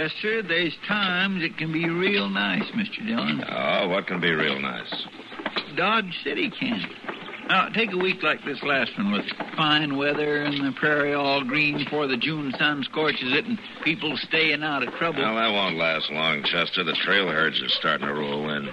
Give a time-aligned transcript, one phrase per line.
[0.00, 3.06] Chester, there's times it can be real nice, Mr.
[3.06, 3.44] Dillon.
[3.46, 4.90] Oh, what can be real nice?
[5.76, 6.82] Dodge City can.
[7.48, 9.26] Now, take a week like this last one with
[9.58, 14.16] fine weather and the prairie all green before the June sun scorches it and people
[14.16, 15.20] staying out of trouble.
[15.20, 16.82] Well, that won't last long, Chester.
[16.82, 18.70] The trail herds are starting to roll in.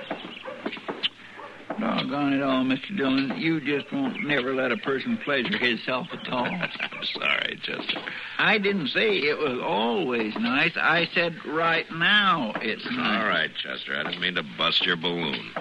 [1.78, 2.96] Doggone it all, Mr.
[2.96, 3.34] Dillon.
[3.38, 6.46] You just won't never let a person pleasure himself at all.
[6.46, 7.27] I'm sorry,
[7.62, 8.00] Chester.
[8.38, 10.74] I didn't say it was always nice.
[10.76, 13.22] I said right now it's nice.
[13.22, 13.96] All right, Chester.
[13.96, 15.52] I didn't mean to bust your balloon.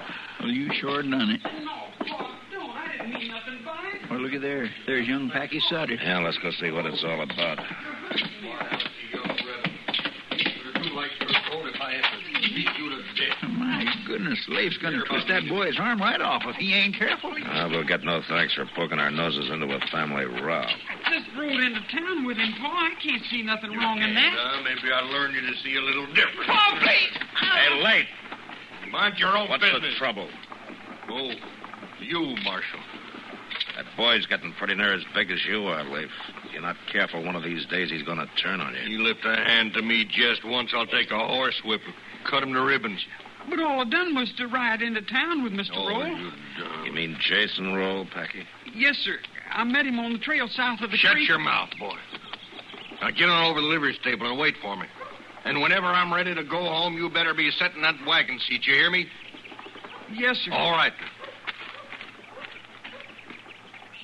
[0.41, 1.41] Well, you sure done it.
[4.11, 4.71] Well, look at there.
[4.87, 5.95] There's young Packy Sutter.
[5.95, 7.59] Yeah, let's go see what it's all about.
[13.43, 17.33] My goodness, Leif's going to twist that boy's arm right off if he ain't careful.
[17.33, 20.65] Uh, we'll get no thanks for poking our noses into a family row.
[21.55, 22.69] Just into town with him, Pa.
[22.69, 24.33] I can't see nothing wrong in that.
[24.37, 26.47] Uh, maybe I'll learn you to see a little different.
[26.47, 27.23] Pa, please!
[27.41, 28.07] Hey, late.
[28.91, 29.83] Mind your own What's business.
[29.95, 30.29] the trouble?
[31.09, 31.31] Oh,
[32.01, 32.81] you, Marshal.
[33.77, 36.11] That boy's getting pretty near as big as you are, Leif.
[36.45, 38.81] If you're not careful, one of these days he's going to turn on you.
[38.83, 42.43] You lift a hand to me just once, I'll take a horse whip and cut
[42.43, 43.05] him to ribbons.
[43.51, 45.71] But all I done was to ride into town with Mr.
[45.75, 46.07] Oh, Roll.
[46.07, 46.87] you dumb.
[46.87, 48.45] You mean Jason Roll, Packy?
[48.75, 49.19] Yes, sir.
[49.57, 51.09] I met him on the trail south of the ship.
[51.09, 51.29] Shut creek.
[51.31, 51.97] your mouth, boy.
[53.01, 54.85] Now get on over to the livery stable and wait for me.
[55.47, 58.67] And whenever I'm ready to go home, you better be sitting in that wagon seat.
[58.67, 59.07] You hear me?
[60.13, 60.53] Yes, sir.
[60.53, 60.93] All right.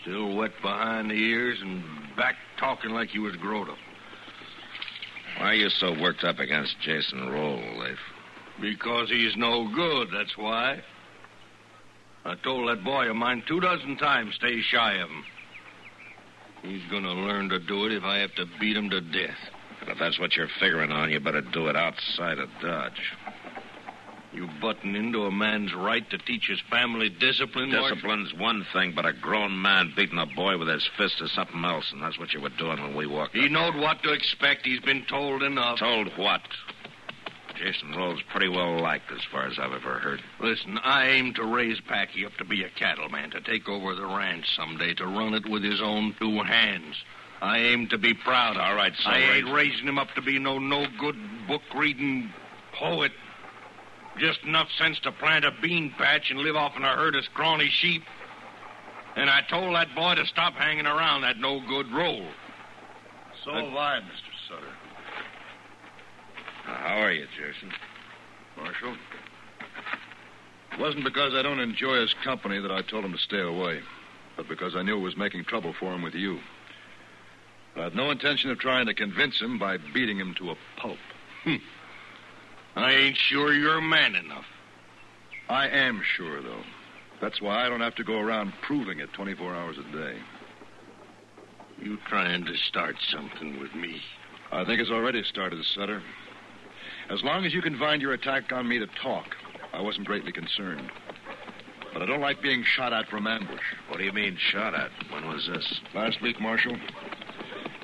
[0.00, 1.84] Still wet behind the ears and
[2.16, 3.78] back talking like you was growed up.
[5.36, 7.98] Why are you so worked up against Jason Roll, Leif?
[8.58, 10.82] Because he's no good, that's why.
[12.24, 15.24] I told that boy of mine two dozen times stay shy of him.
[16.62, 19.38] He's gonna learn to do it if I have to beat him to death.
[19.80, 23.12] And if that's what you're figuring on, you better do it outside of Dodge.
[24.32, 27.96] You button into a man's right to teach his family discipline, Marshal?
[27.96, 31.62] Discipline's one thing, but a grown man beating a boy with his fist is something
[31.64, 33.42] else, and that's what you were doing when we walked in.
[33.42, 34.64] He knowed what to expect.
[34.64, 35.80] He's been told enough.
[35.80, 36.40] Told what?
[37.62, 40.20] Jason Roll's pretty well liked, as far as I've ever heard.
[40.40, 44.04] Listen, I aim to raise Packy up to be a cattleman, to take over the
[44.04, 46.96] ranch someday, to run it with his own two hands.
[47.40, 48.56] I aim to be proud.
[48.56, 51.16] All right, so I raise- ain't raising him up to be no no good
[51.46, 52.32] book reading
[52.72, 53.12] poet.
[54.18, 57.24] Just enough sense to plant a bean patch and live off in a herd of
[57.24, 58.04] scrawny sheep.
[59.14, 62.26] And I told that boy to stop hanging around that no good Roll.
[63.44, 64.48] So uh, have I, Mr.
[64.48, 64.72] Sutter.
[66.72, 67.70] Uh, how are you, Jason?
[68.56, 68.96] Marshal.
[70.72, 73.80] It wasn't because I don't enjoy his company that I told him to stay away,
[74.36, 76.38] but because I knew it was making trouble for him with you.
[77.76, 80.98] I had no intention of trying to convince him by beating him to a pulp.
[81.44, 81.56] Hmm.
[82.76, 84.46] I ain't sure you're man enough.
[85.50, 86.62] I am sure, though.
[87.20, 90.18] That's why I don't have to go around proving it 24 hours a day.
[91.78, 94.00] You trying to start something with me?
[94.50, 96.02] I think it's already started, Sutter.
[97.10, 99.36] As long as you confined your attack on me to talk,
[99.72, 100.90] I wasn't greatly concerned.
[101.92, 103.60] But I don't like being shot at from ambush.
[103.88, 104.90] What do you mean, shot at?
[105.10, 105.80] When was this?
[105.94, 106.76] Last week, Marshal.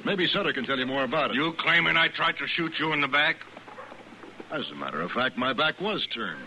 [0.04, 1.34] Maybe Sutter can tell you more about it.
[1.34, 3.36] You claiming I tried to shoot you in the back?
[4.50, 6.46] As a matter of fact, my back was turned.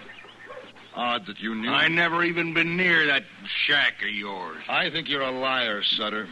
[0.95, 1.69] Odd that you knew.
[1.69, 3.23] I never even been near that
[3.65, 4.63] shack of yours.
[4.67, 6.27] I think you're a liar, Sutter.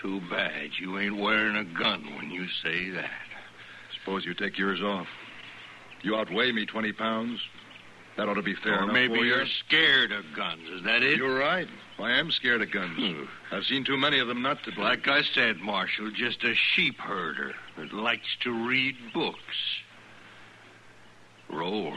[0.00, 3.10] Too bad you ain't wearing a gun when you say that.
[3.98, 5.06] Suppose you take yours off.
[6.02, 7.40] You outweigh me 20 pounds.
[8.16, 9.24] That ought to be fair or enough maybe you.
[9.24, 10.62] you're scared of guns.
[10.70, 11.18] Is that it?
[11.18, 11.68] You're right.
[11.98, 12.96] I am scared of guns.
[12.96, 13.24] Hmm.
[13.52, 14.80] I've seen too many of them not to be.
[14.80, 19.38] Like I said, Marshal, just a sheep herder that likes to read books.
[21.50, 21.94] Roll.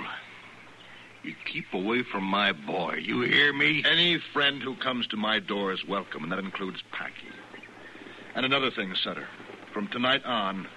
[1.23, 2.99] You keep away from my boy.
[3.01, 3.83] You hear me?
[3.89, 7.27] Any friend who comes to my door is welcome, and that includes Packy.
[8.35, 9.27] And another thing, Sutter.
[9.73, 10.67] From tonight on,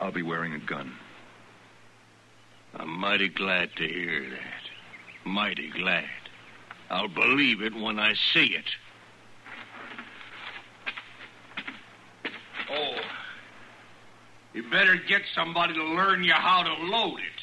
[0.00, 0.92] I'll be wearing a gun.
[2.74, 5.28] I'm mighty glad to hear that.
[5.28, 6.04] Mighty glad.
[6.90, 8.64] I'll believe it when I see it.
[12.70, 12.96] Oh.
[14.54, 17.42] You better get somebody to learn you how to load it.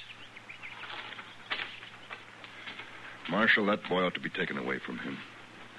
[3.29, 5.17] Marshal, that boy ought to be taken away from him.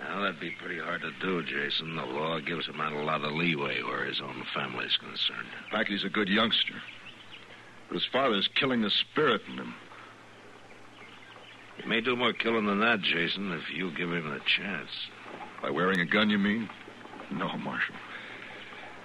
[0.01, 1.97] Well, that'd be pretty hard to do, Jason.
[1.97, 5.49] The law gives a man a lot of leeway where his own family's concerned.
[5.71, 6.75] Packy's a good youngster.
[7.89, 9.75] But his father's killing the spirit in him.
[11.79, 14.91] He may do more killing than that, Jason, if you give him a chance.
[15.63, 16.69] By wearing a gun, you mean?
[17.31, 17.95] No, Marshal.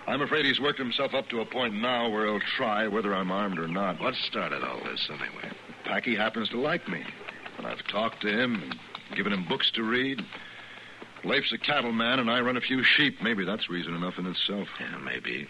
[0.07, 3.31] I'm afraid he's worked himself up to a point now where he'll try whether I'm
[3.31, 4.01] armed or not.
[4.01, 5.55] What started all this, anyway?
[5.85, 7.03] Packy happens to like me.
[7.57, 8.75] And I've talked to him and
[9.15, 10.21] given him books to read.
[11.23, 13.21] Leif's a cattleman, and I run a few sheep.
[13.21, 14.67] Maybe that's reason enough in itself.
[14.79, 15.47] Yeah, maybe.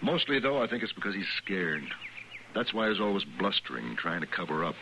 [0.00, 1.84] Mostly, though, I think it's because he's scared.
[2.54, 4.76] That's why he's always blustering, trying to cover up.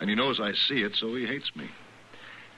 [0.00, 1.68] And he knows I see it, so he hates me.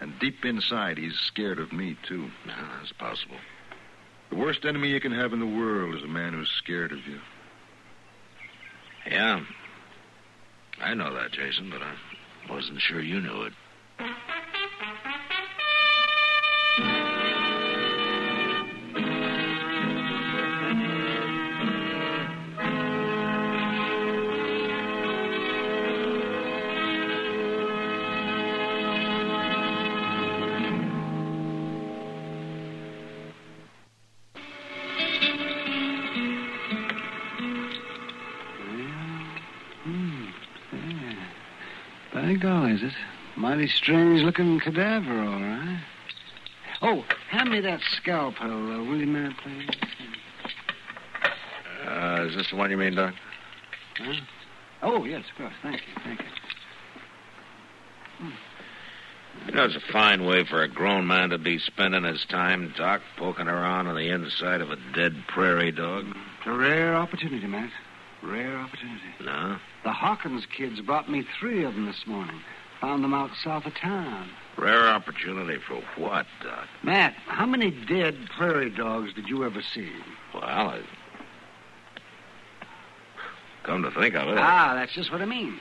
[0.00, 2.30] And deep inside, he's scared of me, too.
[2.46, 3.36] That's possible.
[4.30, 6.98] The worst enemy you can have in the world is a man who's scared of
[7.06, 7.18] you.
[9.06, 9.40] Yeah.
[10.80, 11.94] I know that, Jason, but I
[12.50, 13.52] wasn't sure you knew it.
[42.40, 45.80] Golly, it's a mighty strange looking cadaver, all right.
[46.80, 49.68] Oh, hand me that scalpel, uh, will you, Matt, please?
[51.86, 53.14] Uh, is this the one you mean, Doc?
[53.98, 54.12] Huh?
[54.82, 55.54] Oh, yes, of course.
[55.62, 56.26] Thank you, thank you.
[59.46, 62.72] You know, it's a fine way for a grown man to be spending his time,
[62.76, 66.06] Doc, poking around on the inside of a dead prairie dog.
[66.06, 67.70] It's a rare opportunity, Matt.
[68.22, 69.00] Rare opportunity.
[69.24, 69.58] No?
[69.84, 72.40] The Hawkins kids brought me three of them this morning.
[72.80, 74.30] Found them out south of town.
[74.56, 76.66] Rare opportunity for what, Doc?
[76.82, 79.90] Matt, how many dead prairie dogs did you ever see?
[80.34, 80.80] Well, I...
[83.62, 84.38] Come to think of it.
[84.38, 85.58] Ah, that's just what I mean.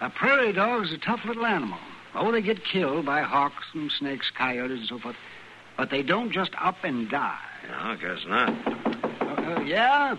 [0.00, 1.78] A prairie dog's a tough little animal.
[2.14, 5.16] Oh, they get killed by hawks and snakes, coyotes, and so forth.
[5.76, 7.38] But they don't just up and die.
[7.68, 8.48] No, I guess not.
[9.20, 10.16] Uh, uh, yeah?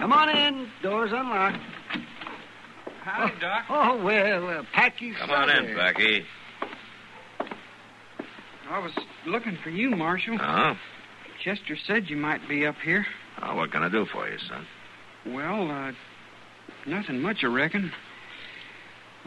[0.00, 0.68] Come on in.
[0.82, 1.58] Door's unlocked.
[3.02, 3.64] Howdy, Doc.
[3.68, 6.24] Oh, well, uh, Packy's Come on in, Packy.
[8.70, 8.92] I was
[9.26, 10.38] looking for you, Marshal.
[10.40, 10.76] Oh?
[11.44, 13.06] Chester said you might be up here.
[13.42, 13.56] oh?
[13.56, 14.66] What can I do for you, son?
[15.26, 15.92] Well, uh,
[16.86, 17.92] nothing much, I reckon.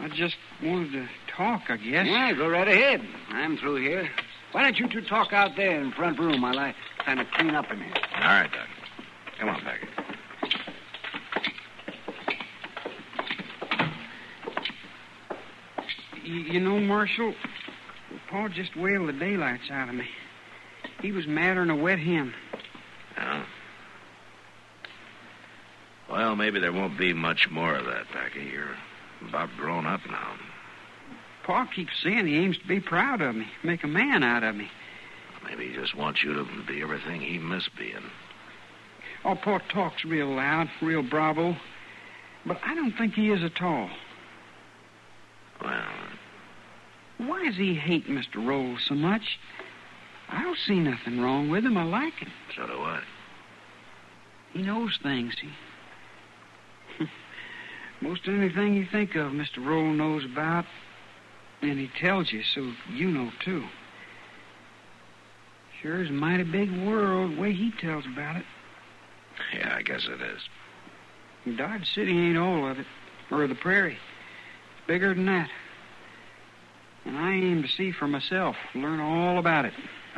[0.00, 2.06] I just wanted to talk, I guess.
[2.06, 3.00] Yeah, go right ahead.
[3.28, 4.08] I'm through here.
[4.50, 7.54] Why don't you two talk out there in front room while I kind of clean
[7.54, 7.94] up in here?
[8.16, 8.68] All right, Doc.
[9.38, 9.86] Come on, Packy.
[16.24, 17.34] You, know, Marshal,
[18.30, 20.08] Paul just whaled the daylights out of me.
[21.02, 22.32] He was madder than a wet hen.
[23.16, 23.44] Yeah.
[26.10, 28.44] Well, maybe there won't be much more of that, Packy.
[28.44, 28.76] You're
[29.28, 30.34] about grown up now.
[31.44, 34.56] Pa keeps saying he aims to be proud of me, make a man out of
[34.56, 34.70] me.
[35.44, 38.10] Maybe he just wants you to be everything he missed being.
[39.26, 41.56] Oh, Pa talks real loud, real bravo.
[42.46, 43.90] But I don't think he is at all.
[45.62, 45.84] Well,
[47.26, 48.44] Why does he hate Mr.
[48.44, 49.38] Rolls so much?
[50.28, 51.76] I don't see nothing wrong with him.
[51.76, 52.32] I like him.
[52.56, 53.02] so do I.
[54.52, 55.34] He knows things.
[56.98, 57.08] He...
[58.00, 59.64] Most anything you think of, Mr.
[59.64, 60.64] Roll knows about.
[61.62, 63.64] And he tells you, so you know, too.
[65.80, 68.44] Sure is a mighty big world, the way he tells about it.
[69.54, 71.56] Yeah, I guess it is.
[71.56, 72.86] Dodge City ain't all of it,
[73.30, 73.98] or the prairie.
[74.78, 75.50] It's bigger than that.
[77.04, 79.74] And I aim to see for myself, learn all about it.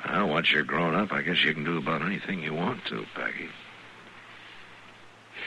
[0.08, 3.04] Well, once you're grown up, I guess you can do about anything you want to,
[3.14, 3.48] Packy.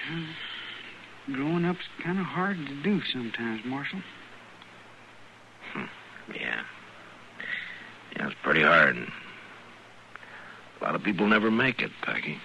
[1.31, 4.01] Growing up's kind of hard to do sometimes, Marshal.
[5.73, 5.85] Hmm.
[6.33, 6.61] Yeah.
[8.15, 8.97] Yeah, it's pretty hard.
[8.97, 12.39] A lot of people never make it, Packy.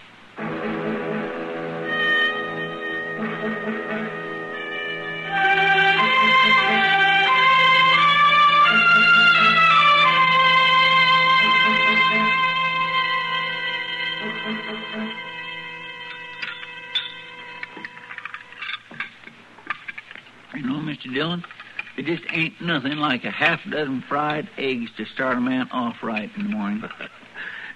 [21.05, 21.15] Mr.
[21.15, 21.45] Dillon,
[21.97, 26.03] it just ain't nothing like a half dozen fried eggs to start a man off
[26.03, 26.85] right in the morning.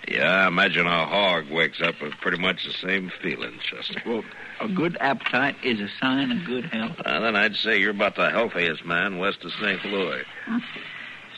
[0.07, 4.01] Yeah, I imagine a hog wakes up with pretty much the same feeling, Chester.
[4.07, 4.23] Well,
[4.59, 6.97] a good appetite is a sign of good health.
[7.05, 9.85] Well, then I'd say you're about the healthiest man west of St.
[9.85, 10.23] Louis.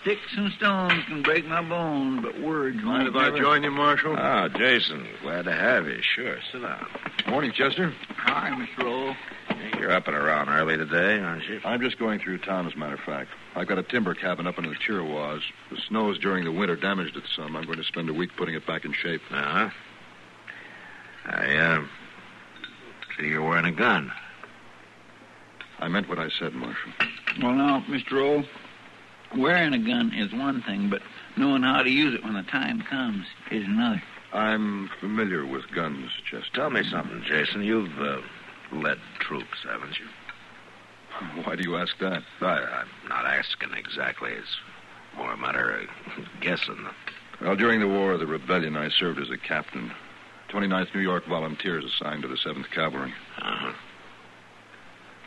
[0.02, 3.64] Sticks and stones can break my bones, but words Mind won't if I never- join
[3.64, 4.14] you, Marshal?
[4.16, 6.00] Oh, Jason, glad to have you.
[6.02, 6.86] Sure, sit down.
[7.26, 7.92] Morning, Chester.
[8.18, 8.84] Hi, Mr.
[8.84, 9.16] Roll.
[9.78, 11.60] You're up and around early today, aren't you?
[11.64, 13.30] I'm just going through town, as a matter of fact.
[13.54, 15.40] I've got a timber cabin up in the Chiricahua.
[15.70, 17.56] The snows during the winter damaged it some.
[17.56, 19.22] I'm going to spend a week putting it back in shape.
[19.30, 19.70] Uh-huh.
[21.26, 21.84] I, uh,
[23.18, 24.12] see you're wearing a gun.
[25.78, 26.92] I meant what I said, Marshal.
[27.42, 28.12] Well, now, Mr.
[28.12, 28.44] Roll,
[29.36, 31.02] wearing a gun is one thing, but
[31.36, 34.02] knowing how to use it when the time comes is another.
[34.32, 36.50] I'm familiar with guns, Chester.
[36.54, 37.62] Tell me something, Jason.
[37.62, 38.20] You've, uh,
[38.72, 40.06] led troops, haven't you?
[41.44, 42.22] Why do you ask that?
[42.40, 44.30] I, I'm not asking exactly.
[44.32, 44.56] It's
[45.16, 45.88] more a matter of
[46.40, 46.86] guessing.
[47.40, 49.92] Well, during the War of the Rebellion, I served as a captain.
[50.50, 53.12] 29th New York Volunteers assigned to the 7th Cavalry.
[53.38, 53.72] Uh-huh.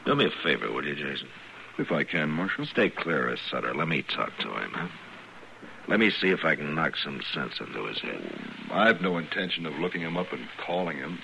[0.06, 1.28] Do me a favor, will you, Jason?
[1.78, 2.66] If I can, Marshal.
[2.66, 3.74] Stay clear of Sutter.
[3.74, 4.88] Let me talk to him, huh?
[5.88, 8.22] Let me see if I can knock some sense into his head.
[8.72, 11.20] I've no intention of looking him up and calling him.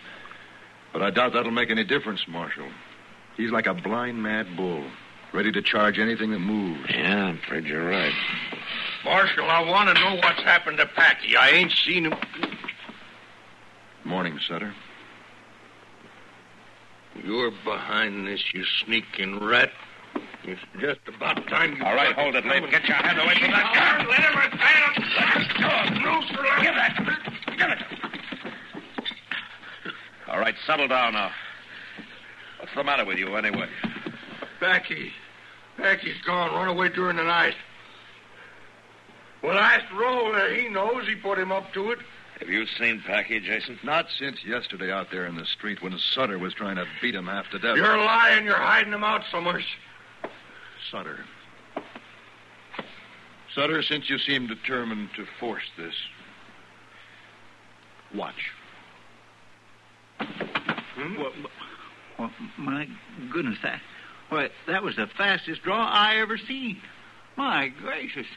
[0.91, 2.67] But I doubt that'll make any difference, Marshal.
[3.37, 4.83] He's like a blind mad bull,
[5.33, 6.89] ready to charge anything that moves.
[6.89, 8.13] Yeah, I'm afraid you're right.
[9.05, 11.37] Marshal, I want to know what's happened to Packy.
[11.37, 12.15] I ain't seen him.
[14.03, 14.73] Morning, Sutter.
[17.23, 19.71] You're behind this, you sneaking rat.
[20.43, 21.83] It's just about time you.
[21.83, 22.61] All right, hold it, Lee.
[22.71, 24.07] Get your hand away from that gun.
[24.07, 25.89] Let him stand up.
[26.03, 26.63] Loose her.
[26.63, 26.95] Give that.
[27.57, 27.88] Give it.
[30.39, 31.31] All right, settle down now.
[32.59, 33.67] What's the matter with you, anyway?
[34.61, 35.11] Packy.
[35.75, 36.53] Packy's gone.
[36.53, 37.55] Run away during the night.
[39.43, 40.33] Well, ask Roll.
[40.33, 41.05] Uh, he knows.
[41.05, 41.99] He put him up to it.
[42.39, 43.79] Have you seen Packy, Jason?
[43.83, 47.27] Not since yesterday out there in the street when Sutter was trying to beat him
[47.27, 47.75] half to death.
[47.75, 48.45] You're lying.
[48.45, 49.61] You're hiding him out somewhere.
[50.89, 51.19] Sutter.
[53.53, 55.95] Sutter, since you seem determined to force this,
[58.15, 58.53] watch.
[60.99, 61.21] Mm-hmm.
[61.21, 61.31] Well,
[62.17, 62.87] well, my
[63.31, 63.79] goodness, that,
[64.27, 66.81] why, that was the fastest draw I ever seen.
[67.37, 68.27] My gracious.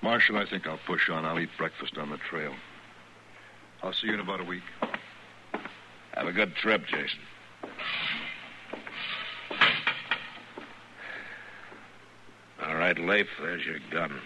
[0.00, 1.24] Marshal, I think I'll push on.
[1.24, 2.54] I'll eat breakfast on the trail.
[3.82, 4.62] I'll see you in about a week.
[6.14, 7.18] Have a good trip, Jason.
[12.64, 14.20] All right, Leif, there's your gun.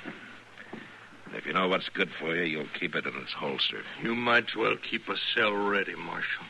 [1.34, 3.82] If you know what's good for you, you'll keep it in its holster.
[4.02, 6.44] You might as well keep a cell ready, Marshal.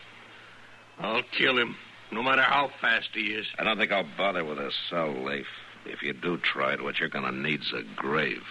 [0.99, 1.77] I'll kill him,
[2.11, 3.47] no matter how fast he is.
[3.59, 5.47] I don't think I'll bother with a cell, Leif.
[5.85, 8.43] If you do try it, what you're going to need's a grave.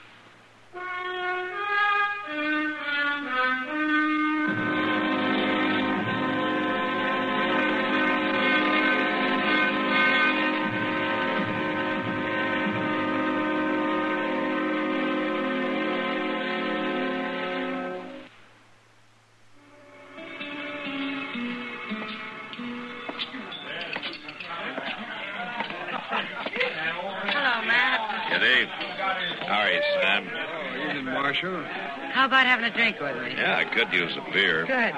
[32.22, 33.34] How about having a drink with me?
[33.36, 34.68] Yeah, I could use a beer.
[34.68, 34.94] Good.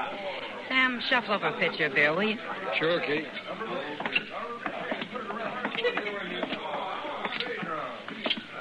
[0.67, 2.37] Sam, shuffle over a pitcher of beer, will you?
[2.77, 3.25] Sure, Kate.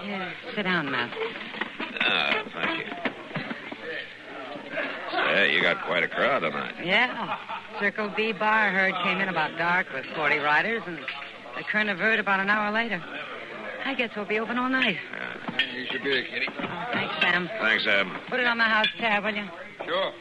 [0.05, 1.11] Here, sit down, Matt.
[2.03, 2.93] Ah, thank you.
[5.11, 6.75] Say, you got quite a crowd tonight.
[6.85, 7.37] Yeah.
[7.81, 10.99] Circle B bar herd came in about dark with 40 riders, and
[11.57, 13.03] the Kernavert about an hour later.
[13.85, 14.99] I guess we'll be open all night.
[15.93, 16.47] Here's your beer, Kitty.
[16.49, 17.51] Oh, thanks, Sam.
[17.61, 18.07] Thanks, Ab.
[18.29, 19.45] Put it on my house tab, will you?
[19.85, 20.13] Sure.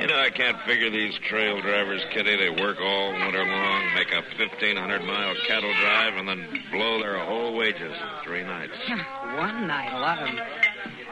[0.00, 2.32] You know, I can't figure these trail drivers, Kitty.
[2.32, 2.36] Eh?
[2.36, 7.18] They work all winter long, make a 1,500 mile cattle drive, and then blow their
[7.24, 8.72] whole wages in three nights.
[9.36, 10.44] One night, a lot of them.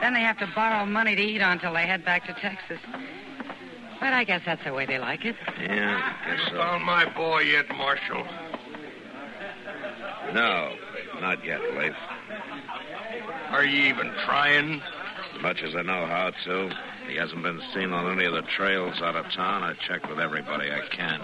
[0.01, 2.81] Then they have to borrow money to eat on till they head back to Texas.
[4.01, 5.37] But I guess that's the way they like it.
[5.61, 6.57] Yeah, guess so.
[6.57, 8.27] Found my boy yet, Marshal?
[10.33, 10.75] No,
[11.21, 11.95] not yet, Leif.
[13.51, 14.83] Are you even trying?
[15.35, 16.71] As much as I know how to.
[17.09, 19.63] He hasn't been seen on any of the trails out of town.
[19.63, 21.21] I checked with everybody I can.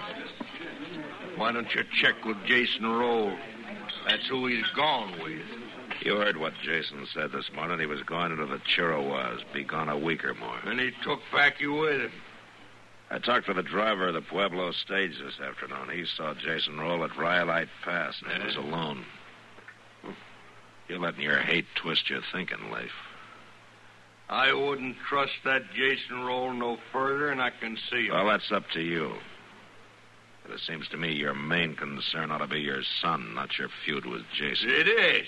[1.35, 3.31] Why don't you check with Jason Roll?
[4.07, 5.41] That's who he's gone with.
[6.01, 7.79] You heard what Jason said this morning.
[7.79, 9.41] He was going into the Chiricahua.
[9.53, 10.57] Be gone a week or more.
[10.65, 12.11] And he took Packy with him.
[13.11, 15.95] I talked to the driver of the Pueblo stage this afternoon.
[15.95, 19.05] He saw Jason Roll at Rhyolite Pass, and he was alone.
[20.87, 22.91] You're letting your hate twist your thinking, Leif.
[24.29, 28.13] I wouldn't trust that Jason Roll no further, and I can see him.
[28.13, 29.13] Well, that's up to you.
[30.43, 33.69] But it seems to me your main concern ought to be your son, not your
[33.83, 34.69] feud with Jason.
[34.69, 35.27] It is.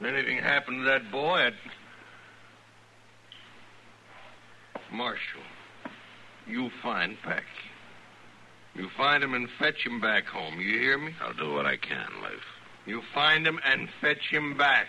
[0.00, 1.54] If anything happened to that boy, I'd...
[4.92, 5.40] Marshal,
[6.46, 7.44] you find Packy.
[8.74, 10.60] You find him and fetch him back home.
[10.60, 11.14] You hear me?
[11.22, 12.42] I'll do what I can, Leif.
[12.86, 14.86] You find him and fetch him back.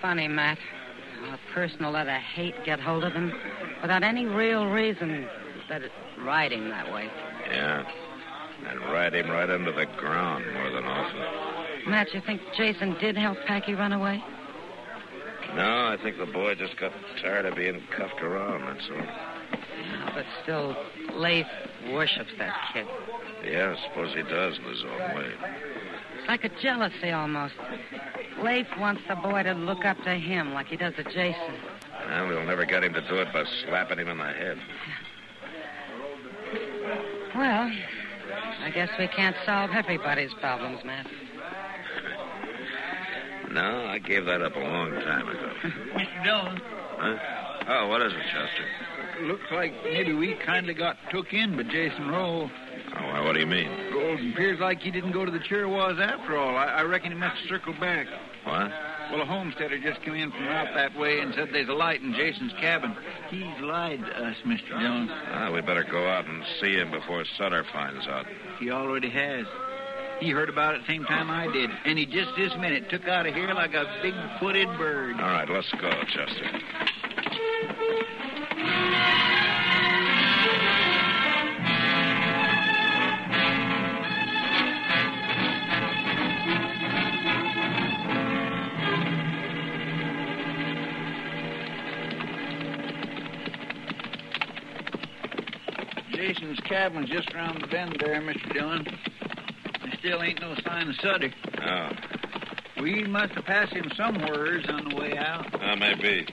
[0.00, 0.58] Funny, Matt.
[1.32, 3.32] A person will let a hate get hold of him
[3.82, 5.26] without any real reason
[5.68, 7.10] that it ride him that way.
[7.50, 7.84] Yeah.
[8.68, 11.90] And ride him right under the ground more than often.
[11.90, 14.22] Matt, you think Jason did help Packy run away?
[15.54, 19.35] No, I think the boy just got tired of being cuffed around, that's all.
[20.06, 20.76] Yeah, but still,
[21.14, 21.46] Leif
[21.90, 22.86] worships that kid.
[23.44, 25.32] Yeah, I suppose he does in his own way.
[26.18, 27.54] It's like a jealousy almost.
[28.42, 31.54] Leif wants the boy to look up to him like he does to Jason.
[32.08, 34.58] Well, we'll never get him to do it by slapping him in the head.
[37.34, 37.70] Well,
[38.62, 41.06] I guess we can't solve everybody's problems, Matt.
[43.48, 45.50] No, I gave that up a long time ago.
[45.94, 46.24] Mr.
[46.24, 46.60] Dillon,
[46.98, 47.16] Huh?
[47.68, 49.22] Oh, what is it, Chester?
[49.22, 52.50] looks like maybe we kindly got took in by Jason Roll.
[52.98, 53.68] Oh, well, what do you mean?
[53.94, 56.56] Well, it appears like he didn't go to the Chiricahua after all.
[56.56, 58.06] I, I reckon he must have circled back.
[58.44, 58.70] What?
[59.10, 62.02] Well, a homesteader just came in from out that way and said there's a light
[62.02, 62.94] in Jason's cabin.
[63.30, 64.68] He's lied to us, Mr.
[64.80, 65.10] Jones.
[65.28, 68.26] Ah, we better go out and see him before Sutter finds out.
[68.58, 69.46] He already has.
[70.20, 73.06] He heard about it the same time I did, and he just this minute took
[73.06, 75.20] out of here like a big-footed bird.
[75.20, 76.85] All right, let's go, Chester.
[96.68, 98.52] Cabin's just around the bend there, Mr.
[98.52, 98.84] Dillon.
[99.82, 101.32] There still ain't no sign of Sutter.
[101.62, 101.88] Oh,
[102.82, 105.52] We must have passed him somewheres on the way out.
[105.62, 106.26] uh, maybe.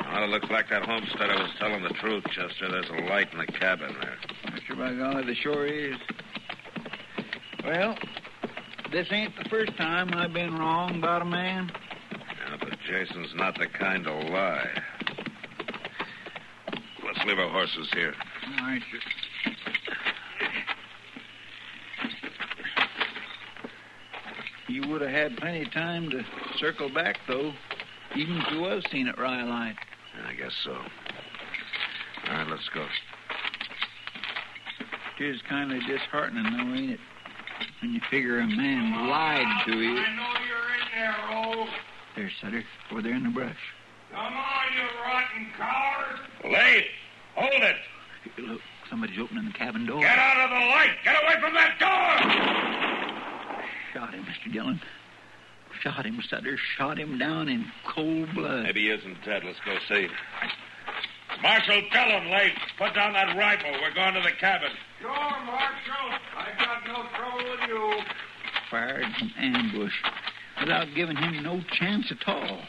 [0.00, 2.70] Well, it looks like that homesteader was telling the truth, Chester.
[2.70, 4.16] There's a light in the cabin there.
[4.52, 4.78] Mr.
[4.78, 5.96] by golly, the sure is.
[7.64, 7.96] Well,
[8.92, 11.72] this ain't the first time I've been wrong about a man.
[12.12, 14.68] Yeah, but Jason's not the kind to lie.
[17.24, 18.14] Let's leave our horses here.
[18.58, 19.52] All right, sir.
[24.66, 26.22] He would have had plenty of time to
[26.58, 27.54] circle back, though,
[28.14, 29.76] even if he was seen at Rhyolite.
[30.26, 30.72] I guess so.
[30.72, 32.84] All right, let's go.
[35.18, 37.00] It is kind of disheartening, though, ain't it?
[37.80, 39.96] When you figure a man lied to you.
[39.96, 41.68] I know you're in there, Roll.
[42.16, 43.56] There's Sutter, over there in the brush.
[44.12, 44.32] Come on,
[44.76, 46.52] you rotten coward.
[46.52, 46.84] Leif!
[47.36, 47.76] Hold it!
[48.38, 50.00] Look, somebody's opening the cabin door.
[50.00, 50.96] Get out of the light.
[51.04, 52.18] Get away from that door.
[53.92, 54.52] Shot him, Mr.
[54.52, 54.80] Dillon.
[55.82, 56.58] Shot him, Sutter.
[56.76, 58.62] Shot him down in cold blood.
[58.62, 59.44] Maybe he isn't dead.
[59.44, 60.08] Let's go see.
[61.42, 62.52] Marshal, tell him, Leif.
[62.78, 63.70] Put down that rifle.
[63.82, 64.70] We're going to the cabin.
[65.00, 66.18] Sure, Marshal.
[66.36, 68.02] I've got no trouble with you.
[68.70, 69.92] Fired from ambush
[70.60, 72.60] without giving him no chance at all.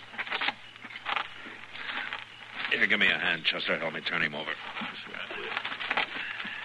[2.75, 3.79] Here, give me a hand, Chester.
[3.79, 4.51] Help me turn him over.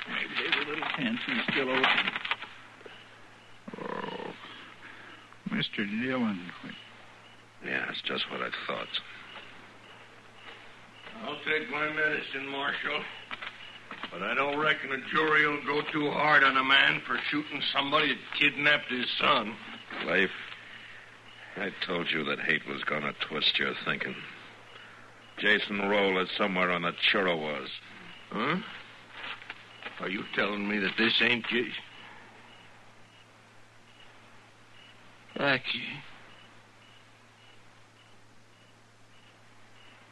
[0.08, 2.10] Maybe there's a little chance he's still alive.
[3.78, 4.32] Oh,
[5.50, 5.86] Mr.
[6.02, 6.40] Dillon.
[7.64, 8.88] Yeah, it's just what I thought.
[11.22, 13.04] I'll take my medicine, Marshal.
[14.10, 17.62] But I don't reckon a jury will go too hard on a man for shooting
[17.72, 19.54] somebody that kidnapped his son.
[20.08, 20.30] Leif,
[21.56, 24.16] I told you that hate was going to twist your thinking.
[25.40, 27.66] Jason Roll is somewhere on the Chiricahua.
[28.30, 28.56] Huh?
[30.00, 31.72] Are you telling me that this ain't Jason?
[35.36, 35.60] Blackie.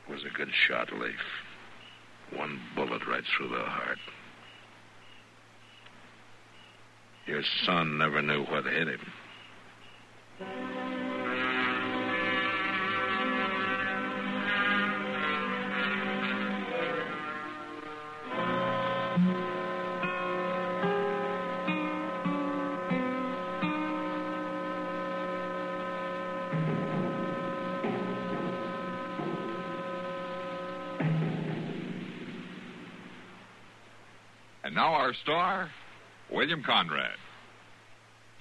[0.09, 1.15] Was a good shot, Leif.
[2.35, 3.99] One bullet right through the heart.
[7.27, 9.01] Your son never knew what hit him.
[34.79, 35.69] Now our star,
[36.31, 37.17] William Conrad.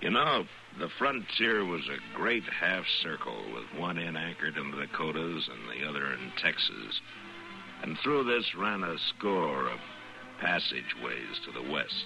[0.01, 0.43] You know,
[0.77, 5.67] the frontier was a great half circle with one end anchored in the Dakotas and
[5.67, 7.01] the other in Texas.
[7.81, 9.79] And through this ran a score of
[10.39, 12.05] passageways to the west.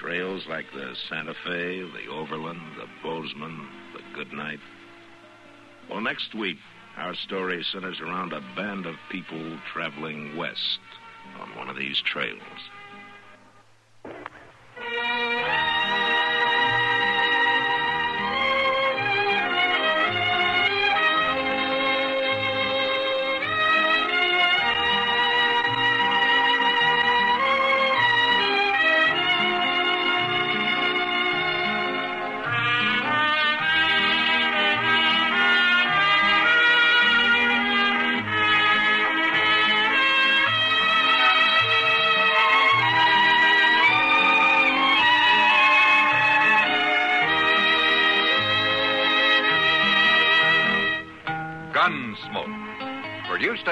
[0.00, 4.58] Trails like the Santa Fe, the Overland, the Bozeman, the Goodnight.
[5.88, 6.58] Well, next week,
[6.96, 10.80] our story centers around a band of people traveling west
[11.40, 12.40] on one of these trails.